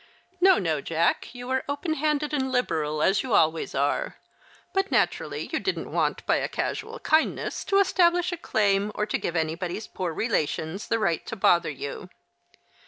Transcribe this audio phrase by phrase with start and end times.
[0.41, 0.81] "No, no.
[0.81, 4.17] Jack, you were open handed and liberal, as you always are;
[4.73, 9.19] but naturally you didn't want, by a casual kindness, to establish a claim, or to
[9.19, 12.09] give anybody's poor relations the right to bother you.